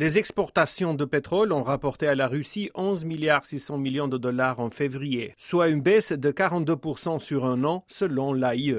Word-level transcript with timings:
Les 0.00 0.16
exportations 0.16 0.94
de 0.94 1.04
pétrole 1.04 1.52
ont 1.52 1.64
rapporté 1.64 2.06
à 2.06 2.14
la 2.14 2.28
Russie 2.28 2.70
11 2.76 3.04
milliards 3.04 3.44
600 3.44 3.78
millions 3.78 4.06
de 4.06 4.16
dollars 4.16 4.60
en 4.60 4.70
février, 4.70 5.34
soit 5.38 5.66
une 5.66 5.80
baisse 5.80 6.12
de 6.12 6.30
42% 6.30 7.18
sur 7.18 7.44
un 7.44 7.64
an 7.64 7.82
selon 7.88 8.32
l'AIE. 8.32 8.76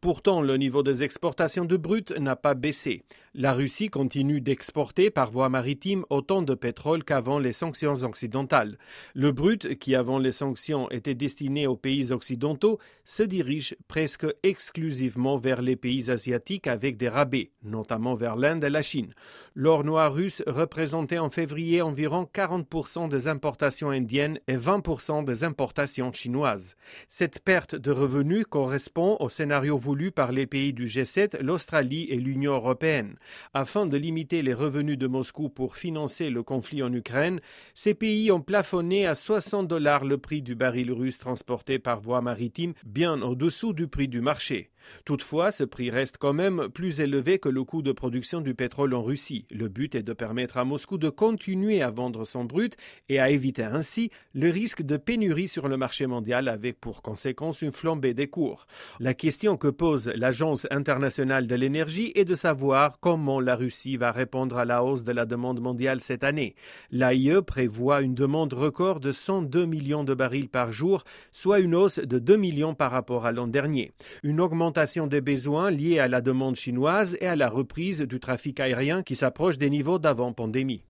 Pourtant, 0.00 0.42
le 0.42 0.56
niveau 0.56 0.82
des 0.82 1.02
exportations 1.02 1.64
de 1.64 1.76
brut 1.76 2.12
n'a 2.12 2.36
pas 2.36 2.54
baissé. 2.54 3.04
La 3.38 3.52
Russie 3.52 3.88
continue 3.88 4.40
d'exporter 4.40 5.10
par 5.10 5.30
voie 5.30 5.48
maritime 5.48 6.04
autant 6.10 6.42
de 6.42 6.54
pétrole 6.54 7.04
qu'avant 7.04 7.38
les 7.38 7.52
sanctions 7.52 8.02
occidentales. 8.02 8.78
Le 9.14 9.32
brut, 9.32 9.78
qui 9.78 9.94
avant 9.94 10.18
les 10.18 10.32
sanctions 10.32 10.90
était 10.90 11.14
destiné 11.14 11.66
aux 11.66 11.76
pays 11.76 12.12
occidentaux, 12.12 12.78
se 13.04 13.22
dirige 13.22 13.76
presque 13.88 14.26
exclusivement 14.42 15.36
vers 15.36 15.60
les 15.60 15.76
pays 15.76 16.10
asiatiques 16.10 16.66
avec 16.66 16.96
des 16.96 17.08
rabais, 17.08 17.50
notamment 17.62 18.14
vers 18.14 18.36
l'Inde 18.36 18.64
et 18.64 18.70
la 18.70 18.82
Chine. 18.82 19.14
L'or 19.54 19.84
noir 19.84 20.12
russe 20.12 20.42
représentait 20.46 21.18
en 21.18 21.30
février 21.30 21.82
environ 21.82 22.28
40% 22.32 23.08
des 23.08 23.28
importations 23.28 23.90
indiennes 23.90 24.38
et 24.48 24.56
20% 24.56 25.24
des 25.24 25.44
importations 25.44 26.12
chinoises. 26.12 26.76
Cette 27.08 27.40
perte 27.40 27.74
de 27.74 27.90
revenus 27.90 28.46
correspond 28.48 29.16
au 29.20 29.28
scénario 29.28 29.78
voulu 29.86 30.10
par 30.10 30.32
les 30.32 30.48
pays 30.48 30.72
du 30.72 30.86
G7, 30.86 31.40
l'Australie 31.40 32.08
et 32.10 32.16
l'Union 32.16 32.54
européenne. 32.54 33.14
Afin 33.54 33.86
de 33.86 33.96
limiter 33.96 34.42
les 34.42 34.52
revenus 34.52 34.98
de 34.98 35.06
Moscou 35.06 35.48
pour 35.48 35.76
financer 35.76 36.28
le 36.28 36.42
conflit 36.42 36.82
en 36.82 36.92
Ukraine, 36.92 37.38
ces 37.76 37.94
pays 37.94 38.32
ont 38.32 38.40
plafonné 38.40 39.06
à 39.06 39.14
60 39.14 39.68
dollars 39.68 40.04
le 40.04 40.18
prix 40.18 40.42
du 40.42 40.56
baril 40.56 40.90
russe 40.90 41.18
transporté 41.18 41.78
par 41.78 42.00
voie 42.00 42.20
maritime, 42.20 42.74
bien 42.84 43.22
au-dessous 43.22 43.72
du 43.72 43.86
prix 43.86 44.08
du 44.08 44.20
marché. 44.20 44.70
Toutefois, 45.04 45.52
ce 45.52 45.64
prix 45.64 45.90
reste 45.90 46.18
quand 46.18 46.32
même 46.32 46.68
plus 46.68 47.00
élevé 47.00 47.38
que 47.38 47.48
le 47.48 47.64
coût 47.64 47.82
de 47.82 47.92
production 47.92 48.40
du 48.40 48.54
pétrole 48.54 48.94
en 48.94 49.02
Russie. 49.02 49.46
Le 49.50 49.68
but 49.68 49.94
est 49.94 50.02
de 50.02 50.12
permettre 50.12 50.56
à 50.56 50.64
Moscou 50.64 50.98
de 50.98 51.08
continuer 51.08 51.82
à 51.82 51.90
vendre 51.90 52.24
son 52.24 52.44
brut 52.44 52.76
et 53.08 53.18
à 53.18 53.30
éviter 53.30 53.64
ainsi 53.64 54.10
le 54.34 54.50
risque 54.50 54.82
de 54.82 54.96
pénurie 54.96 55.48
sur 55.48 55.68
le 55.68 55.76
marché 55.76 56.06
mondial 56.06 56.48
avec 56.48 56.80
pour 56.80 57.02
conséquence 57.02 57.62
une 57.62 57.72
flambée 57.72 58.14
des 58.14 58.28
cours. 58.28 58.66
La 59.00 59.14
question 59.14 59.56
que 59.56 59.68
pose 59.68 60.10
l'Agence 60.14 60.66
internationale 60.70 61.46
de 61.46 61.54
l'énergie 61.54 62.12
est 62.14 62.24
de 62.24 62.34
savoir 62.34 63.00
comment 63.00 63.40
la 63.40 63.56
Russie 63.56 63.96
va 63.96 64.12
répondre 64.12 64.58
à 64.58 64.64
la 64.64 64.84
hausse 64.84 65.04
de 65.04 65.12
la 65.12 65.26
demande 65.26 65.60
mondiale 65.60 66.00
cette 66.00 66.24
année. 66.24 66.54
L'AIE 66.90 67.42
prévoit 67.46 68.02
une 68.02 68.14
demande 68.14 68.52
record 68.52 69.00
de 69.00 69.12
102 69.12 69.66
millions 69.66 70.04
de 70.04 70.14
barils 70.14 70.48
par 70.48 70.72
jour, 70.72 71.04
soit 71.32 71.60
une 71.60 71.74
hausse 71.74 71.98
de 71.98 72.18
2 72.18 72.36
millions 72.36 72.74
par 72.74 72.90
rapport 72.90 73.26
à 73.26 73.32
l'an 73.32 73.46
dernier. 73.46 73.92
Une 74.22 74.40
augmentation 74.40 74.75
des 75.06 75.22
besoins 75.22 75.70
liée 75.70 75.98
à 76.00 76.06
la 76.06 76.20
demande 76.20 76.56
chinoise 76.56 77.16
et 77.22 77.26
à 77.26 77.34
la 77.34 77.48
reprise 77.48 78.02
du 78.02 78.20
trafic 78.20 78.60
aérien 78.60 79.02
qui 79.02 79.16
s'approche 79.16 79.56
des 79.56 79.70
niveaux 79.70 79.98
d'avant 79.98 80.34
pandémie. 80.34 80.82